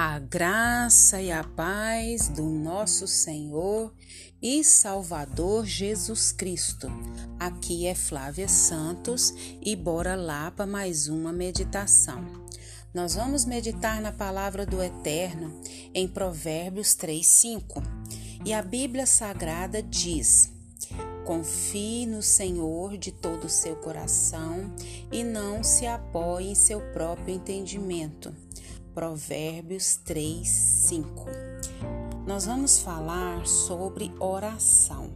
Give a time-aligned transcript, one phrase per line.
[0.00, 3.92] A graça e a paz do nosso Senhor
[4.40, 6.86] e Salvador Jesus Cristo.
[7.36, 12.24] Aqui é Flávia Santos e bora lá para mais uma meditação.
[12.94, 15.60] Nós vamos meditar na palavra do Eterno
[15.92, 17.82] em Provérbios 3:5.
[18.44, 20.48] E a Bíblia Sagrada diz:
[21.24, 24.72] Confie no Senhor de todo o seu coração
[25.10, 28.32] e não se apoie em seu próprio entendimento
[28.98, 31.26] Provérbios 3, 5.
[32.26, 35.12] Nós vamos falar sobre oração.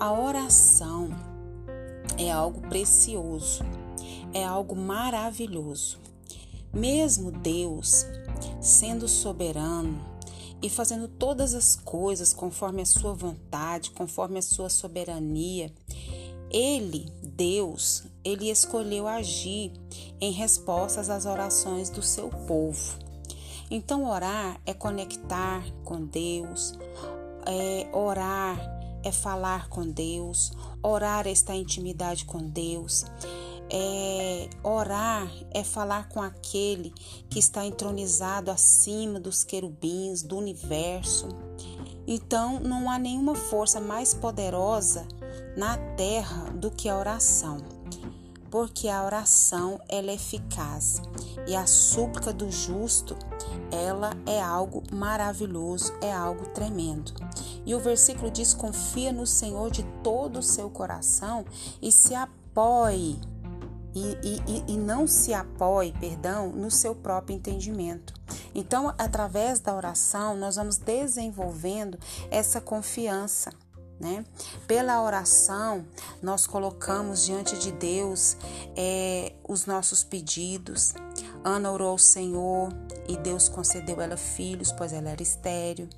[0.00, 1.08] A oração
[2.18, 3.62] é algo precioso,
[4.34, 6.00] é algo maravilhoso.
[6.74, 8.04] Mesmo Deus,
[8.60, 10.04] sendo soberano
[10.60, 15.72] e fazendo todas as coisas conforme a sua vontade, conforme a sua soberania,
[16.50, 19.72] ele, Deus, ele escolheu agir
[20.20, 22.98] em respostas às orações do seu povo.
[23.70, 26.78] Então, orar é conectar com Deus,
[27.46, 30.52] é orar é falar com Deus,
[30.82, 33.04] orar é estar em intimidade com Deus.
[33.70, 36.90] É, orar é falar com aquele
[37.28, 41.28] que está entronizado acima dos querubins, do universo.
[42.06, 45.06] Então, não há nenhuma força mais poderosa
[45.56, 47.58] na terra do que a oração,
[48.50, 51.00] porque a oração ela é eficaz
[51.46, 53.16] e a súplica do justo
[53.70, 57.12] ela é algo maravilhoso, é algo tremendo.
[57.64, 61.44] E o versículo diz: confia no Senhor de todo o seu coração
[61.80, 63.18] e se apoie
[63.94, 68.14] e, e, e, não se apoie, perdão, no seu próprio entendimento.
[68.54, 71.98] Então, através da oração, nós vamos desenvolvendo
[72.30, 73.50] essa confiança.
[74.00, 74.24] Né?
[74.66, 75.84] Pela oração,
[76.22, 78.36] nós colocamos diante de Deus
[78.76, 80.94] é, os nossos pedidos.
[81.44, 82.72] Ana orou ao Senhor
[83.08, 85.88] e Deus concedeu ela filhos, pois ela era estéril.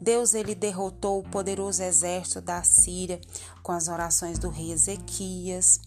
[0.00, 3.20] Deus ele derrotou o poderoso exército da Síria
[3.62, 5.80] com as orações do rei Ezequias.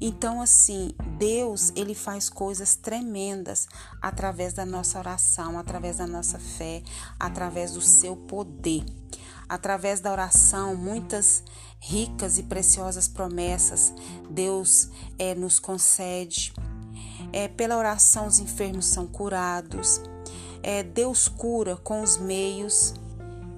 [0.00, 3.66] Então assim, Deus ele faz coisas tremendas
[4.00, 6.82] através da nossa oração, através da nossa fé,
[7.18, 8.84] através do seu poder.
[9.48, 11.42] Através da oração, muitas
[11.80, 13.94] ricas e preciosas promessas
[14.30, 16.52] Deus é, nos concede.
[17.32, 20.00] É, pela oração, os enfermos são curados.
[20.62, 22.94] É, Deus cura com os meios,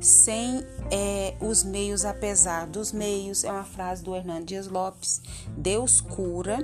[0.01, 3.45] sem é, os meios, apesar dos meios.
[3.45, 5.21] É uma frase do Hernando Dias Lopes.
[5.57, 6.59] Deus cura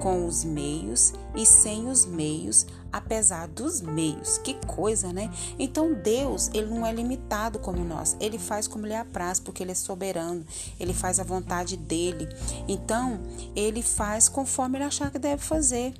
[0.00, 4.38] com os meios e sem os meios, apesar dos meios.
[4.38, 5.30] Que coisa, né?
[5.58, 8.16] Então Deus, ele não é limitado como nós.
[8.20, 10.44] Ele faz como lhe apraz, porque ele é soberano.
[10.78, 12.28] Ele faz a vontade dele.
[12.68, 13.20] Então,
[13.56, 15.94] ele faz conforme ele achar que deve fazer.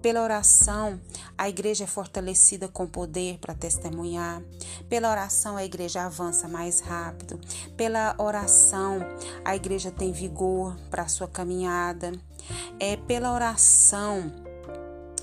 [0.00, 1.00] Pela oração,
[1.36, 4.42] a igreja é fortalecida com poder para testemunhar.
[4.88, 7.40] Pela oração, a igreja avança mais rápido.
[7.76, 8.98] Pela oração,
[9.44, 12.12] a igreja tem vigor para a sua caminhada.
[12.78, 14.30] É pela oração,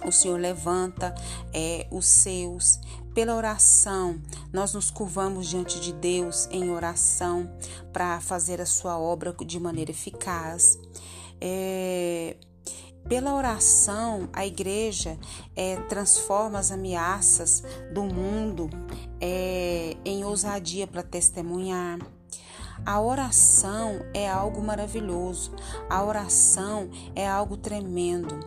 [0.03, 1.13] o Senhor levanta
[1.53, 2.79] é, os seus.
[3.13, 7.51] Pela oração, nós nos curvamos diante de Deus em oração
[7.91, 10.79] para fazer a sua obra de maneira eficaz.
[11.40, 12.35] É,
[13.07, 15.17] pela oração, a igreja
[15.56, 17.63] é, transforma as ameaças
[17.94, 18.69] do mundo
[19.19, 22.00] é, em ousadia para testemunhar.
[22.83, 25.51] A oração é algo maravilhoso,
[25.87, 28.39] a oração é algo tremendo.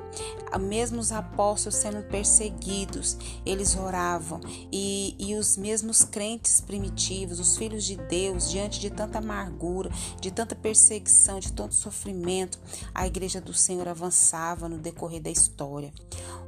[0.61, 4.41] Mesmo os apóstolos sendo perseguidos, eles oravam,
[4.73, 9.91] e, e os mesmos crentes primitivos, os filhos de Deus, diante de tanta amargura,
[10.21, 12.59] de tanta perseguição, de tanto sofrimento,
[12.95, 15.93] a igreja do Senhor avançava no decorrer da história.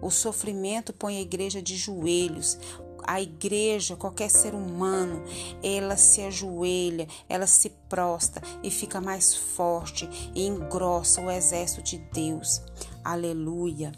[0.01, 2.59] O sofrimento põe a igreja de joelhos,
[3.07, 5.23] a igreja, qualquer ser humano,
[5.63, 11.99] ela se ajoelha, ela se prosta e fica mais forte e engrossa o exército de
[11.99, 12.61] Deus.
[13.05, 13.93] Aleluia.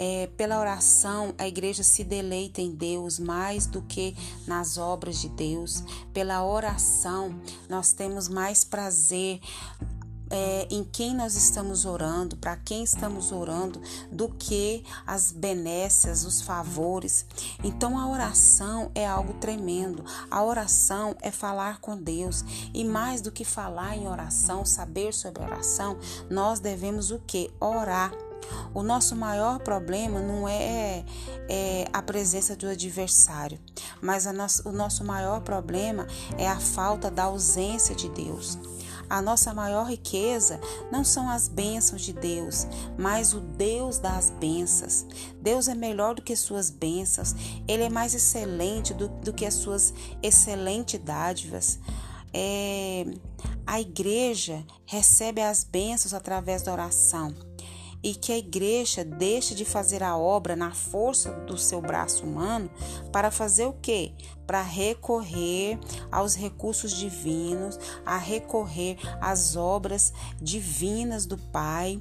[0.00, 4.14] É, pela oração, a igreja se deleita em Deus mais do que
[4.46, 5.82] nas obras de Deus.
[6.12, 7.34] Pela oração,
[7.68, 9.40] nós temos mais prazer
[10.30, 13.80] é, em quem nós estamos orando, para quem estamos orando,
[14.10, 17.26] do que as benécias, os favores.
[17.62, 20.04] Então a oração é algo tremendo.
[20.30, 22.44] A oração é falar com Deus.
[22.72, 25.98] E mais do que falar em oração, saber sobre oração,
[26.30, 27.50] nós devemos o que?
[27.60, 28.12] Orar.
[28.72, 31.04] O nosso maior problema não é,
[31.48, 33.58] é a presença do adversário,
[34.00, 34.26] mas
[34.64, 38.58] o nosso maior problema é a falta da ausência de Deus.
[39.08, 40.60] A nossa maior riqueza
[40.92, 42.66] não são as bênçãos de Deus,
[42.98, 45.06] mas o Deus das bênçãos.
[45.40, 47.34] Deus é melhor do que suas bênçãos,
[47.66, 51.78] Ele é mais excelente do, do que as suas excelentes dádivas.
[52.32, 53.06] É,
[53.66, 57.34] a igreja recebe as bênçãos através da oração
[58.02, 62.70] e que a igreja deixe de fazer a obra na força do seu braço humano
[63.12, 64.12] para fazer o quê?
[64.46, 65.78] Para recorrer
[66.10, 72.00] aos recursos divinos, a recorrer às obras divinas do Pai,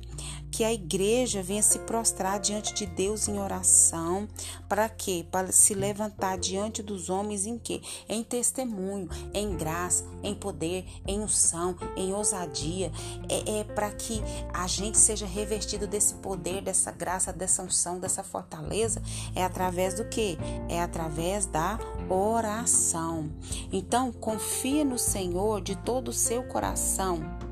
[0.57, 4.27] que a igreja venha se prostrar diante de Deus em oração,
[4.67, 5.23] para quê?
[5.29, 7.79] Para se levantar diante dos homens em quê?
[8.09, 12.91] Em testemunho, em graça, em poder, em unção, em ousadia,
[13.29, 14.19] é, é para que
[14.51, 18.99] a gente seja revestido desse poder, dessa graça, dessa unção, dessa fortaleza,
[19.35, 20.39] é através do quê?
[20.67, 21.77] É através da
[22.09, 23.29] oração.
[23.71, 27.46] Então, confia no Senhor de todo o seu coração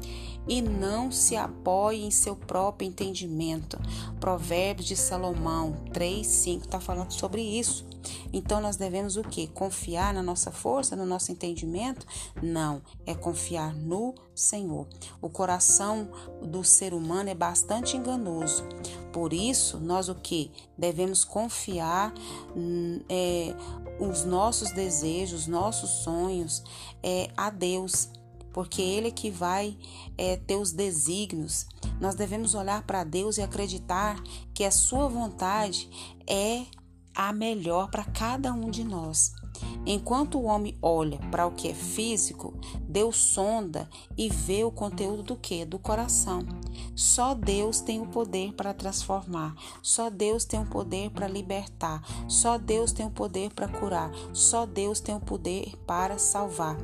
[0.48, 3.80] e não se apoie em seu próprio entendimento.
[4.20, 7.86] Provérbios de Salomão 3, 5 está falando sobre isso.
[8.32, 9.48] Então nós devemos o que?
[9.48, 12.06] Confiar na nossa força, no nosso entendimento?
[12.42, 14.88] Não, é confiar no Senhor.
[15.22, 16.10] O coração
[16.42, 18.64] do ser humano é bastante enganoso.
[19.12, 20.52] Por isso, nós o que?
[20.78, 22.14] Devemos confiar
[22.56, 23.56] hum, é,
[24.00, 26.64] os nossos desejos, nossos sonhos
[27.02, 28.10] é, a Deus
[28.56, 29.78] porque Ele é que vai
[30.18, 31.68] é, ter os desígnios.
[32.00, 34.16] Nós devemos olhar para Deus e acreditar
[34.54, 35.90] que a Sua vontade
[36.26, 36.64] é
[37.14, 39.34] a melhor para cada um de nós.
[39.86, 42.54] Enquanto o homem olha para o que é físico,
[42.88, 45.66] Deus sonda e vê o conteúdo do que?
[45.66, 46.40] Do coração.
[46.96, 49.54] Só Deus tem o poder para transformar.
[49.82, 52.02] Só Deus tem o poder para libertar.
[52.30, 54.12] Só Deus tem o poder para curar.
[54.32, 56.78] Só Deus tem o poder para salvar.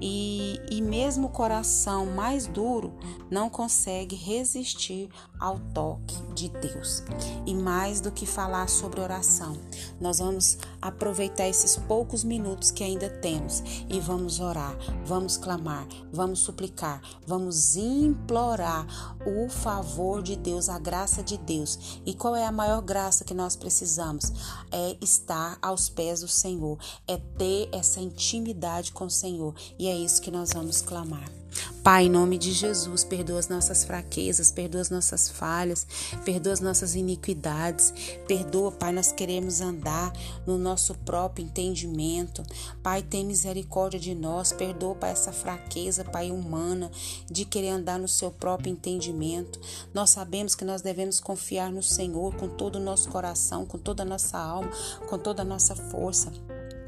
[0.00, 2.94] E, e mesmo o coração mais duro
[3.30, 5.08] não consegue resistir
[5.38, 7.02] ao toque de Deus.
[7.46, 9.56] E mais do que falar sobre oração,
[10.00, 16.40] nós vamos aproveitar esses poucos minutos que ainda temos e vamos orar, vamos clamar, vamos
[16.40, 18.86] suplicar, vamos implorar
[19.26, 22.00] o favor de Deus, a graça de Deus.
[22.04, 24.32] E qual é a maior graça que nós precisamos?
[24.70, 29.54] É estar aos pés do Senhor, é ter essa intimidade com o Senhor.
[29.78, 31.38] E é isso que nós vamos clamar.
[31.82, 35.86] Pai, em nome de Jesus, perdoa as nossas fraquezas, perdoa as nossas falhas,
[36.24, 37.92] perdoa as nossas iniquidades.
[38.26, 40.12] Perdoa, Pai, nós queremos andar
[40.46, 42.42] no nosso próprio entendimento.
[42.82, 44.52] Pai, tem misericórdia de nós.
[44.52, 46.90] Perdoa, Pai, essa fraqueza, Pai, humana,
[47.30, 49.58] de querer andar no seu próprio entendimento.
[49.94, 54.02] Nós sabemos que nós devemos confiar no Senhor com todo o nosso coração, com toda
[54.02, 54.70] a nossa alma,
[55.08, 56.32] com toda a nossa força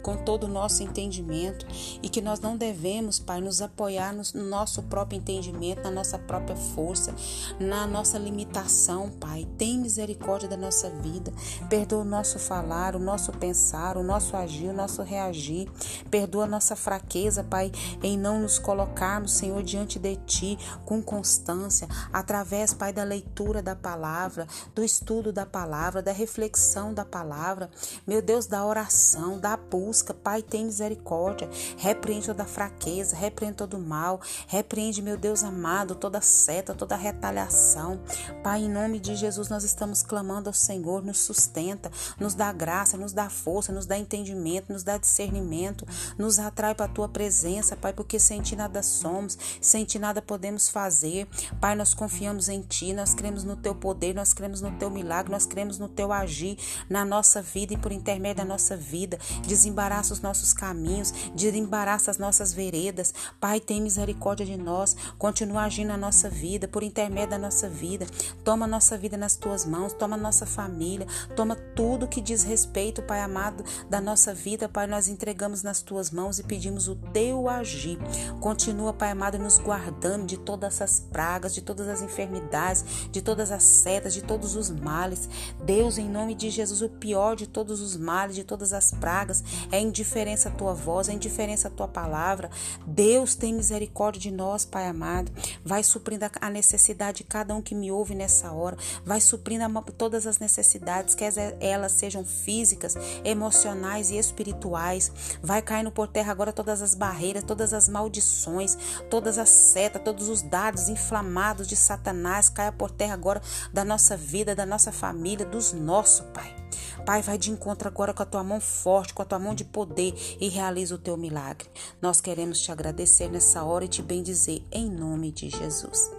[0.00, 1.66] com todo o nosso entendimento
[2.02, 6.56] e que nós não devemos, Pai, nos apoiar no nosso próprio entendimento, na nossa própria
[6.56, 7.14] força,
[7.58, 9.46] na nossa limitação, Pai.
[9.58, 11.32] Tem misericórdia da nossa vida.
[11.68, 15.68] Perdoa o nosso falar, o nosso pensar, o nosso agir, o nosso reagir.
[16.10, 17.70] Perdoa a nossa fraqueza, Pai,
[18.02, 23.76] em não nos colocarmos, Senhor, diante de Ti com constância, através, Pai, da leitura da
[23.76, 27.70] palavra, do estudo da palavra, da reflexão da palavra,
[28.06, 30.14] meu Deus, da oração, da busca busca.
[30.14, 31.50] Pai, tem misericórdia.
[31.76, 34.20] Repreende toda fraqueza, repreende todo mal.
[34.46, 38.00] Repreende, meu Deus amado, toda seta, toda retaliação.
[38.42, 41.90] Pai, em nome de Jesus, nós estamos clamando ao Senhor, nos sustenta,
[42.20, 45.84] nos dá graça, nos dá força, nos dá entendimento, nos dá discernimento,
[46.16, 50.22] nos atrai para a tua presença, Pai, porque sem ti nada somos, sem ti nada
[50.22, 51.26] podemos fazer.
[51.60, 55.32] Pai, nós confiamos em ti, nós cremos no teu poder, nós cremos no teu milagre,
[55.32, 56.56] nós cremos no teu agir
[56.88, 59.18] na nossa vida e por intermédio da nossa vida.
[59.44, 63.14] Desembarque desembaraça os nossos caminhos, desembaraça as nossas veredas.
[63.40, 68.06] Pai, tem misericórdia de nós, continua agindo na nossa vida, por intermédio da nossa vida.
[68.44, 73.22] Toma nossa vida nas tuas mãos, toma nossa família, toma tudo que diz respeito, Pai
[73.22, 77.98] amado, da nossa vida, Pai, nós entregamos nas tuas mãos e pedimos o teu agir.
[78.38, 83.50] Continua, Pai amado, nos guardando de todas essas pragas, de todas as enfermidades, de todas
[83.50, 85.28] as setas, de todos os males.
[85.64, 89.42] Deus, em nome de Jesus, o pior de todos os males, de todas as pragas,
[89.70, 92.50] é indiferença a tua voz, é indiferença a tua palavra.
[92.86, 95.32] Deus tem misericórdia de nós, Pai amado.
[95.64, 98.76] Vai suprindo a necessidade de cada um que me ouve nessa hora.
[99.04, 99.60] Vai suprindo
[99.96, 105.12] todas as necessidades, quer elas sejam físicas, emocionais e espirituais.
[105.42, 108.76] Vai caindo por terra agora todas as barreiras, todas as maldições,
[109.08, 112.48] todas as setas, todos os dados inflamados de Satanás.
[112.48, 113.40] Caia por terra agora
[113.72, 116.59] da nossa vida, da nossa família, dos nossos, Pai.
[117.04, 119.64] Pai, vai de encontro agora com a tua mão forte, com a tua mão de
[119.64, 121.68] poder e realiza o teu milagre.
[122.00, 126.10] Nós queremos te agradecer nessa hora e te bendizer em nome de Jesus.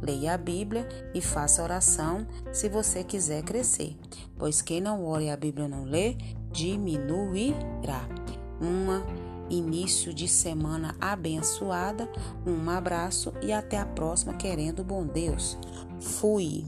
[0.00, 3.96] Leia a Bíblia e faça oração se você quiser crescer,
[4.38, 6.16] pois quem não ora e a Bíblia não lê,
[6.50, 8.08] diminuirá.
[8.60, 9.04] Uma
[9.50, 12.08] início de semana abençoada,
[12.46, 15.58] um abraço e até a próxima, querendo bom Deus.
[16.00, 16.64] Fui.